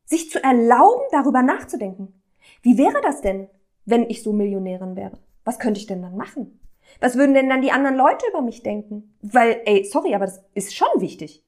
sich 0.05 0.29
zu 0.29 0.43
erlauben, 0.43 1.03
darüber 1.11 1.41
nachzudenken. 1.41 2.21
Wie 2.61 2.77
wäre 2.77 3.01
das 3.01 3.21
denn, 3.21 3.49
wenn 3.85 4.09
ich 4.09 4.23
so 4.23 4.33
Millionärin 4.33 4.95
wäre? 4.95 5.19
Was 5.43 5.59
könnte 5.59 5.79
ich 5.79 5.87
denn 5.87 6.01
dann 6.01 6.15
machen? 6.15 6.59
Was 6.99 7.17
würden 7.17 7.33
denn 7.33 7.49
dann 7.49 7.61
die 7.61 7.71
anderen 7.71 7.95
Leute 7.95 8.25
über 8.29 8.41
mich 8.41 8.63
denken? 8.63 9.15
Weil, 9.21 9.61
ey, 9.65 9.83
sorry, 9.85 10.13
aber 10.15 10.25
das 10.25 10.43
ist 10.53 10.75
schon 10.75 10.87
wichtig. 10.97 11.43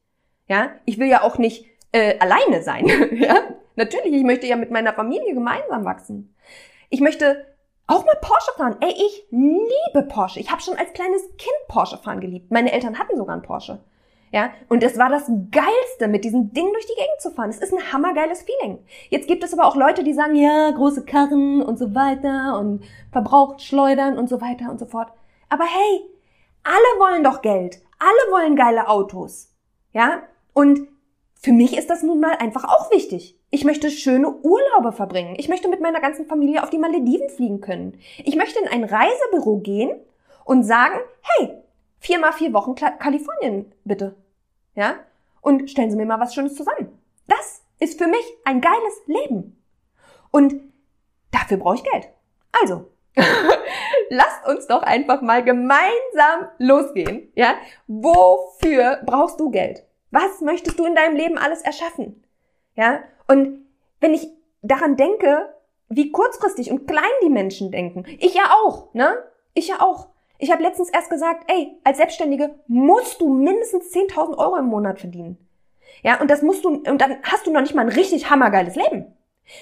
Ja, 0.47 0.71
ich 0.85 0.99
will 0.99 1.07
ja 1.07 1.23
auch 1.23 1.37
nicht 1.37 1.65
äh, 1.91 2.17
alleine 2.19 2.61
sein. 2.61 2.87
ja, 3.13 3.35
natürlich, 3.75 4.13
ich 4.13 4.23
möchte 4.23 4.47
ja 4.47 4.55
mit 4.55 4.71
meiner 4.71 4.93
Familie 4.93 5.33
gemeinsam 5.33 5.85
wachsen. 5.85 6.35
Ich 6.89 7.01
möchte 7.01 7.45
auch 7.87 8.05
mal 8.05 8.17
Porsche 8.21 8.51
fahren. 8.57 8.77
Ey, 8.81 8.91
ich 8.91 9.25
liebe 9.29 10.07
Porsche. 10.07 10.39
Ich 10.39 10.51
habe 10.51 10.61
schon 10.61 10.77
als 10.77 10.93
kleines 10.93 11.21
Kind 11.37 11.67
Porsche 11.67 11.97
fahren 11.97 12.19
geliebt. 12.19 12.51
Meine 12.51 12.71
Eltern 12.71 12.97
hatten 12.97 13.17
sogar 13.17 13.33
einen 13.33 13.43
Porsche. 13.43 13.83
Ja, 14.31 14.51
und 14.67 14.83
es 14.83 14.97
war 14.97 15.09
das 15.09 15.27
Geilste, 15.51 16.07
mit 16.07 16.25
diesem 16.25 16.51
Ding 16.51 16.71
durch 16.73 16.85
die 16.85 16.95
Gegend 16.95 17.21
zu 17.21 17.31
fahren. 17.31 17.49
Es 17.49 17.59
ist 17.59 17.73
ein 17.73 17.93
hammergeiles 17.93 18.43
Feeling. 18.43 18.79
Jetzt 19.09 19.27
gibt 19.27 19.43
es 19.43 19.53
aber 19.53 19.65
auch 19.65 19.75
Leute, 19.75 20.03
die 20.03 20.13
sagen, 20.13 20.35
ja, 20.35 20.71
große 20.71 21.05
Karren 21.05 21.61
und 21.61 21.79
so 21.79 21.95
weiter 21.95 22.59
und 22.59 22.83
verbraucht 23.11 23.61
schleudern 23.61 24.17
und 24.17 24.27
so 24.27 24.41
weiter 24.41 24.69
und 24.69 24.79
so 24.79 24.85
fort. 24.85 25.09
Aber 25.49 25.63
hey, 25.63 26.01
alle 26.63 26.99
wollen 26.99 27.23
doch 27.23 27.41
Geld. 27.41 27.79
Alle 27.99 28.31
wollen 28.31 28.55
geile 28.55 28.89
Autos. 28.89 29.53
Ja? 29.93 30.23
Und 30.53 30.87
für 31.41 31.53
mich 31.53 31.77
ist 31.77 31.89
das 31.89 32.01
nun 32.03 32.19
mal 32.19 32.35
einfach 32.39 32.63
auch 32.63 32.91
wichtig. 32.91 33.39
Ich 33.51 33.63
möchte 33.63 33.91
schöne 33.91 34.29
Urlaube 34.29 34.91
verbringen. 34.91 35.35
Ich 35.37 35.47
möchte 35.47 35.69
mit 35.69 35.79
meiner 35.79 36.01
ganzen 36.01 36.25
Familie 36.25 36.63
auf 36.63 36.71
die 36.71 36.79
Malediven 36.79 37.29
fliegen 37.29 37.61
können. 37.61 37.99
Ich 38.23 38.35
möchte 38.35 38.59
in 38.59 38.67
ein 38.67 38.83
Reisebüro 38.83 39.59
gehen 39.59 39.91
und 40.43 40.63
sagen, 40.63 40.95
hey, 41.21 41.51
viermal 42.05 42.33
vier 42.33 42.53
Wochen 42.53 42.75
Kalifornien, 42.75 43.73
bitte 43.83 44.15
ja? 44.75 44.99
Und 45.41 45.69
stellen 45.69 45.89
Sie 45.89 45.97
mir 45.97 46.05
mal 46.05 46.19
was 46.19 46.33
Schönes 46.33 46.55
zusammen. 46.55 46.99
Das 47.27 47.63
ist 47.79 47.97
für 47.97 48.07
mich 48.07 48.25
ein 48.43 48.61
geiles 48.61 49.01
Leben. 49.07 49.63
Und 50.31 50.55
dafür 51.31 51.57
brauche 51.57 51.75
ich 51.75 51.83
Geld. 51.83 52.09
Also, 52.61 52.91
lasst 54.09 54.45
uns 54.47 54.67
doch 54.67 54.83
einfach 54.83 55.21
mal 55.21 55.43
gemeinsam 55.43 56.49
losgehen, 56.57 57.31
ja? 57.35 57.55
Wofür 57.87 59.01
brauchst 59.05 59.39
du 59.39 59.49
Geld? 59.49 59.83
Was 60.11 60.41
möchtest 60.41 60.77
du 60.79 60.85
in 60.85 60.95
deinem 60.95 61.15
Leben 61.15 61.37
alles 61.37 61.61
erschaffen? 61.61 62.23
Ja? 62.75 63.03
Und 63.27 63.65
wenn 63.99 64.13
ich 64.13 64.27
daran 64.61 64.97
denke, 64.97 65.53
wie 65.89 66.11
kurzfristig 66.11 66.71
und 66.71 66.87
klein 66.87 67.03
die 67.23 67.29
Menschen 67.29 67.71
denken, 67.71 68.05
ich 68.19 68.33
ja 68.33 68.51
auch, 68.63 68.93
ne? 68.93 69.23
Ich 69.53 69.67
ja 69.67 69.81
auch. 69.81 70.09
Ich 70.37 70.51
habe 70.51 70.63
letztens 70.63 70.89
erst 70.89 71.09
gesagt, 71.09 71.49
ey, 71.49 71.77
als 71.83 71.97
Selbstständige 71.97 72.55
musst 72.67 73.21
du 73.21 73.33
mindestens 73.33 73.91
10.000 73.93 74.37
Euro 74.37 74.57
im 74.57 74.65
Monat 74.65 74.99
verdienen. 74.99 75.37
Ja, 76.03 76.19
und 76.19 76.29
das 76.29 76.41
musst 76.41 76.65
du, 76.65 76.69
und 76.69 76.99
dann 76.99 77.17
hast 77.23 77.47
du 77.47 77.51
noch 77.51 77.61
nicht 77.61 77.73
mal 77.73 77.83
ein 77.83 77.89
richtig 77.89 78.29
hammergeiles 78.29 78.75
Leben. 78.75 79.13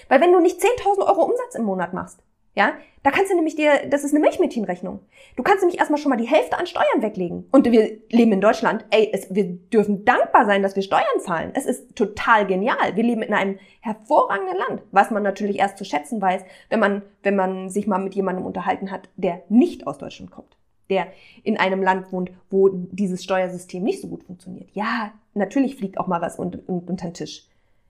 Weil 0.08 0.22
wenn 0.22 0.32
du 0.32 0.39
nicht 0.39 0.60
10.000 0.60 1.06
Euro 1.06 1.24
Umsatz 1.24 1.56
im 1.56 1.65
Monat 1.65 1.94
machst, 1.94 2.20
ja, 2.56 2.74
da 3.01 3.12
kannst 3.12 3.32
du 3.32 3.36
nämlich 3.36 3.56
dir, 3.56 3.88
das 3.89 4.03
ist 4.03 4.12
eine 4.12 4.20
Milchmädchenrechnung. 4.20 5.00
Du 5.36 5.44
kannst 5.44 5.62
nämlich 5.62 5.80
erstmal 5.80 6.00
schon 6.00 6.12
mal 6.12 6.18
die 6.18 6.27
Hälfte 6.27 6.58
an 6.58 6.68
Steuern 6.68 7.01
weglegen. 7.01 7.48
Und 7.51 7.70
wir 7.70 7.98
leben 8.10 8.32
in 8.32 8.42
Deutschland, 8.42 8.86
ey, 8.92 9.10
es, 9.12 9.34
wir 9.34 9.46
dürfen 9.46 10.06
dankbar 10.06 10.46
sein, 10.46 10.62
dass 10.62 10.75
wir 10.75 10.84
Steuern 10.84 11.20
zahlen. 11.20 11.51
Es 11.56 11.65
ist 11.65 11.96
total 11.96 12.46
genial. 12.46 12.96
Wir 12.96 13.03
leben 13.03 13.24
in 13.24 13.34
einem 13.34 13.58
hervorragenden 13.82 14.58
Land, 14.58 14.84
was 14.92 15.12
man 15.12 15.24
natürlich 15.24 15.60
erst 15.60 15.77
zu 15.77 15.84
schätzen 15.84 16.22
weiß, 16.22 16.44
wenn 16.70 16.80
man, 16.80 17.01
wenn 17.24 17.36
man 17.36 17.70
sich 17.70 17.88
mal 17.88 17.98
mit 17.98 18.13
jemandem 18.13 18.46
unterhalten 18.46 18.92
hat, 18.92 19.10
der 19.18 19.42
nicht 19.50 19.88
aus 19.88 19.98
Deutschland 19.98 20.32
kommt 20.32 20.56
der 20.94 21.08
in 21.44 21.58
einem 21.58 21.82
Land 21.82 22.12
wohnt, 22.12 22.32
wo 22.50 22.70
dieses 22.70 23.24
Steuersystem 23.24 23.84
nicht 23.84 24.02
so 24.02 24.08
gut 24.08 24.24
funktioniert. 24.24 24.70
Ja, 24.74 25.12
natürlich 25.34 25.76
fliegt 25.76 25.98
auch 25.98 26.08
mal 26.08 26.22
was 26.22 26.38
unter, 26.38 26.60
unter 26.68 27.08
den 27.08 27.14
Tisch. 27.14 27.48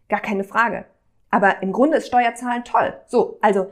Gar 0.10 0.22
keine 0.22 0.44
Frage. 0.44 0.86
Aber 1.30 1.62
im 1.62 1.72
Grunde 1.72 1.98
ist 1.98 2.08
Steuerzahlen 2.08 2.64
toll. 2.64 2.94
So, 3.08 3.38
also 3.42 3.68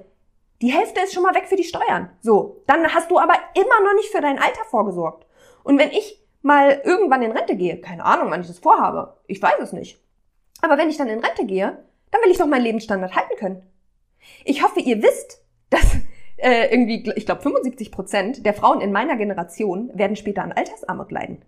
die 0.62 0.72
Hälfte 0.72 1.02
ist 1.02 1.14
schon 1.14 1.24
mal 1.24 1.36
weg 1.36 1.48
für 1.48 1.56
die 1.56 1.64
Steuern. 1.64 2.10
So, 2.22 2.62
dann 2.68 2.94
hast 2.94 3.10
du 3.10 3.18
aber 3.18 3.34
immer 3.56 3.84
noch 3.84 3.96
nicht 3.96 4.10
für 4.10 4.22
dein 4.22 4.40
Alter 4.40 4.64
vorgesorgt. 4.70 5.26
Und 5.64 5.80
wenn 5.80 5.92
ich 5.92 6.22
mal 6.42 6.82
irgendwann 6.84 7.22
in 7.22 7.32
Rente 7.32 7.56
gehe, 7.56 7.80
keine 7.80 8.06
Ahnung, 8.06 8.32
wann 8.32 8.42
ich 8.42 8.48
das 8.48 8.60
vorhabe, 8.60 9.18
ich 9.28 9.42
weiß 9.42 9.60
es 9.60 9.74
nicht. 9.74 10.04
Aber 10.62 10.78
wenn 10.78 10.90
ich 10.90 10.98
dann 10.98 11.08
in 11.08 11.20
Rente 11.20 11.46
gehe, 11.46 11.84
dann 12.12 12.22
will 12.24 12.32
ich 12.32 12.38
doch 12.38 12.48
meinen 12.48 12.64
Lebensstandard 12.64 13.16
halten 13.16 13.36
können. 13.38 13.64
Ich 14.44 14.64
hoffe, 14.64 14.80
ihr 14.80 15.02
wisst, 15.02 15.44
dass 15.70 15.98
äh, 16.41 16.71
irgendwie, 16.71 17.12
ich 17.15 17.25
glaube 17.25 17.41
75 17.41 17.91
Prozent 17.91 18.45
der 18.45 18.53
Frauen 18.53 18.81
in 18.81 18.91
meiner 18.91 19.15
Generation 19.15 19.91
werden 19.93 20.15
später 20.15 20.43
an 20.43 20.51
Altersarmut 20.51 21.12
leiden. 21.12 21.41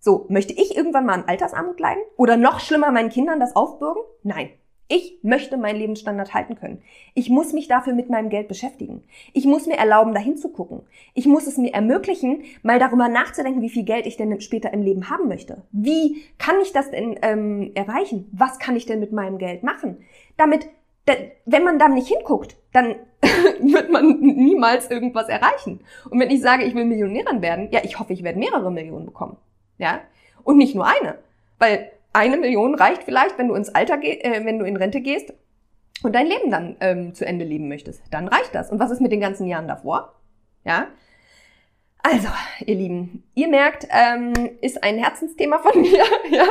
So, 0.00 0.26
möchte 0.28 0.52
ich 0.52 0.76
irgendwann 0.76 1.06
mal 1.06 1.14
an 1.14 1.24
Altersarmut 1.28 1.80
leiden? 1.80 2.02
Oder 2.16 2.36
noch 2.36 2.60
schlimmer 2.60 2.92
meinen 2.92 3.08
Kindern 3.08 3.40
das 3.40 3.56
aufbürgen? 3.56 4.02
Nein. 4.22 4.50
Ich 4.86 5.18
möchte 5.22 5.56
meinen 5.56 5.78
Lebensstandard 5.78 6.34
halten 6.34 6.56
können. 6.56 6.82
Ich 7.14 7.30
muss 7.30 7.54
mich 7.54 7.68
dafür 7.68 7.94
mit 7.94 8.10
meinem 8.10 8.28
Geld 8.28 8.48
beschäftigen. 8.48 9.02
Ich 9.32 9.46
muss 9.46 9.66
mir 9.66 9.78
erlauben, 9.78 10.12
dahin 10.12 10.36
zu 10.36 10.50
gucken. 10.50 10.82
Ich 11.14 11.24
muss 11.24 11.46
es 11.46 11.56
mir 11.56 11.72
ermöglichen, 11.72 12.42
mal 12.62 12.78
darüber 12.78 13.08
nachzudenken, 13.08 13.62
wie 13.62 13.70
viel 13.70 13.84
Geld 13.84 14.04
ich 14.04 14.18
denn 14.18 14.42
später 14.42 14.74
im 14.74 14.82
Leben 14.82 15.08
haben 15.08 15.26
möchte. 15.26 15.62
Wie 15.72 16.22
kann 16.36 16.56
ich 16.62 16.72
das 16.72 16.90
denn 16.90 17.18
ähm, 17.22 17.72
erreichen? 17.74 18.28
Was 18.32 18.58
kann 18.58 18.76
ich 18.76 18.84
denn 18.84 19.00
mit 19.00 19.10
meinem 19.10 19.38
Geld 19.38 19.62
machen? 19.62 20.04
Damit, 20.36 20.68
wenn 21.46 21.64
man 21.64 21.78
da 21.78 21.88
nicht 21.88 22.08
hinguckt, 22.08 22.58
dann 22.74 22.96
wird 23.60 23.90
man 23.90 24.20
niemals 24.20 24.90
irgendwas 24.90 25.28
erreichen. 25.28 25.80
Und 26.10 26.20
wenn 26.20 26.30
ich 26.30 26.40
sage, 26.40 26.64
ich 26.64 26.74
will 26.74 26.84
Millionärin 26.84 27.42
werden, 27.42 27.68
ja, 27.70 27.80
ich 27.82 27.98
hoffe, 27.98 28.12
ich 28.12 28.22
werde 28.22 28.38
mehrere 28.38 28.70
Millionen 28.70 29.06
bekommen. 29.06 29.36
Ja? 29.78 30.00
Und 30.42 30.56
nicht 30.56 30.74
nur 30.74 30.86
eine. 30.86 31.18
Weil 31.58 31.90
eine 32.12 32.36
Million 32.36 32.74
reicht 32.74 33.02
vielleicht, 33.02 33.38
wenn 33.38 33.48
du 33.48 33.54
ins 33.54 33.68
Alter, 33.70 33.98
äh, 34.02 34.44
wenn 34.44 34.58
du 34.58 34.64
in 34.64 34.76
Rente 34.76 35.00
gehst 35.00 35.32
und 36.02 36.14
dein 36.14 36.26
Leben 36.26 36.50
dann 36.50 36.76
ähm, 36.80 37.14
zu 37.14 37.26
Ende 37.26 37.44
leben 37.44 37.68
möchtest. 37.68 38.02
Dann 38.10 38.28
reicht 38.28 38.54
das. 38.54 38.70
Und 38.70 38.78
was 38.78 38.90
ist 38.90 39.00
mit 39.00 39.12
den 39.12 39.20
ganzen 39.20 39.46
Jahren 39.46 39.68
davor? 39.68 40.14
Ja? 40.64 40.88
Also, 42.06 42.28
ihr 42.66 42.74
Lieben, 42.74 43.24
ihr 43.34 43.48
merkt, 43.48 43.88
ähm, 43.88 44.34
ist 44.60 44.84
ein 44.84 44.98
Herzensthema 44.98 45.58
von 45.58 45.80
mir, 45.80 46.04
ja. 46.30 46.44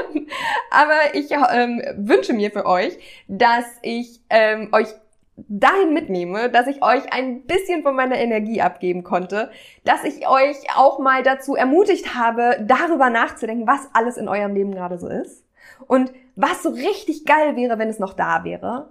Aber 0.71 1.13
ich 1.13 1.29
ähm, 1.31 1.79
wünsche 1.95 2.33
mir 2.33 2.49
für 2.49 2.65
euch, 2.65 2.97
dass 3.27 3.65
ich 3.83 4.19
ähm, 4.31 4.69
euch 4.71 4.87
dahin 5.35 5.93
mitnehme, 5.93 6.49
dass 6.49 6.67
ich 6.67 6.83
euch 6.83 7.11
ein 7.11 7.43
bisschen 7.43 7.81
von 7.81 7.95
meiner 7.95 8.17
Energie 8.17 8.61
abgeben 8.61 9.03
konnte, 9.03 9.51
dass 9.83 10.03
ich 10.03 10.27
euch 10.27 10.57
auch 10.75 10.99
mal 10.99 11.23
dazu 11.23 11.55
ermutigt 11.55 12.15
habe, 12.15 12.57
darüber 12.61 13.09
nachzudenken, 13.09 13.67
was 13.67 13.89
alles 13.93 14.17
in 14.17 14.27
eurem 14.27 14.53
Leben 14.53 14.73
gerade 14.73 14.97
so 14.99 15.07
ist 15.07 15.43
und 15.87 16.11
was 16.35 16.63
so 16.63 16.69
richtig 16.69 17.25
geil 17.25 17.55
wäre, 17.55 17.79
wenn 17.79 17.89
es 17.89 17.99
noch 17.99 18.13
da 18.13 18.43
wäre. 18.43 18.89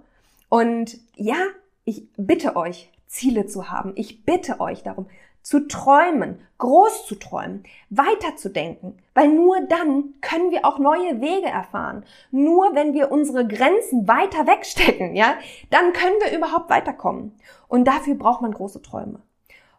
Und 0.49 0.99
ja, 1.15 1.37
ich 1.85 2.07
bitte 2.17 2.55
euch, 2.55 2.91
Ziele 3.07 3.45
zu 3.45 3.69
haben. 3.69 3.93
Ich 3.95 4.25
bitte 4.25 4.59
euch 4.59 4.83
darum, 4.83 5.07
zu 5.43 5.67
träumen, 5.67 6.39
groß 6.57 7.05
zu 7.05 7.15
träumen, 7.15 7.63
weiterzudenken, 7.89 8.97
weil 9.13 9.27
nur 9.27 9.59
dann 9.67 10.15
können 10.21 10.51
wir 10.51 10.65
auch 10.65 10.79
neue 10.79 11.19
Wege 11.21 11.47
erfahren. 11.47 12.05
Nur 12.31 12.73
wenn 12.73 12.93
wir 12.93 13.11
unsere 13.11 13.45
Grenzen 13.45 14.07
weiter 14.07 14.47
wegstecken, 14.47 15.15
ja, 15.15 15.35
dann 15.69 15.91
können 15.93 16.15
wir 16.23 16.35
überhaupt 16.35 16.69
weiterkommen. 16.69 17.37
Und 17.67 17.85
dafür 17.85 18.15
braucht 18.15 18.41
man 18.41 18.53
große 18.53 18.81
Träume. 18.81 19.19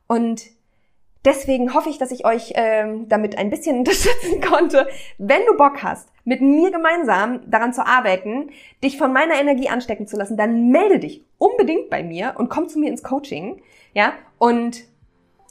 Und 0.07 0.43
deswegen 1.25 1.73
hoffe 1.73 1.89
ich, 1.89 1.97
dass 1.97 2.11
ich 2.11 2.27
euch 2.27 2.53
ähm, 2.55 3.09
damit 3.09 3.39
ein 3.39 3.49
bisschen 3.49 3.79
unterstützen 3.81 4.43
konnte. 4.43 4.87
Wenn 5.17 5.47
du 5.47 5.57
Bock 5.57 5.83
hast, 5.83 6.11
mit 6.25 6.43
mir 6.43 6.71
gemeinsam 6.71 7.51
daran 7.51 7.73
zu 7.73 7.87
arbeiten, 7.87 8.51
dich 8.83 8.99
von 8.99 9.13
meiner 9.13 9.41
Energie 9.41 9.71
anstecken 9.71 10.07
zu 10.07 10.17
lassen, 10.17 10.37
dann 10.37 10.69
melde 10.69 10.99
dich 10.99 11.25
unbedingt 11.39 11.89
bei 11.89 12.03
mir 12.03 12.35
und 12.37 12.51
komm 12.51 12.69
zu 12.69 12.79
mir 12.79 12.91
ins 12.91 13.03
Coaching, 13.03 13.63
ja, 13.95 14.13
und 14.39 14.85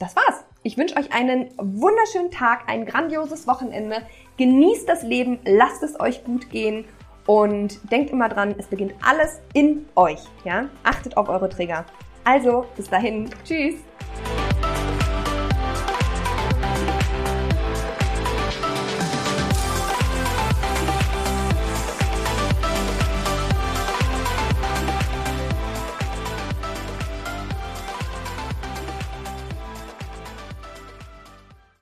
das 0.03 0.15
war's. 0.15 0.43
Ich 0.63 0.77
wünsche 0.77 0.97
euch 0.97 1.13
einen 1.13 1.49
wunderschönen 1.57 2.29
Tag, 2.29 2.63
ein 2.67 2.85
grandioses 2.85 3.47
Wochenende. 3.47 4.01
Genießt 4.37 4.87
das 4.87 5.03
Leben, 5.03 5.39
lasst 5.45 5.81
es 5.83 5.99
euch 5.99 6.23
gut 6.23 6.49
gehen 6.49 6.85
und 7.25 7.79
denkt 7.91 8.11
immer 8.11 8.27
dran, 8.29 8.55
es 8.57 8.67
beginnt 8.67 8.93
alles 9.01 9.39
in 9.53 9.85
euch. 9.95 10.19
Ja? 10.43 10.69
Achtet 10.83 11.15
auf 11.15 11.29
eure 11.29 11.49
Trigger. 11.49 11.85
Also, 12.25 12.65
bis 12.75 12.89
dahin. 12.89 13.29
Tschüss. 13.43 13.75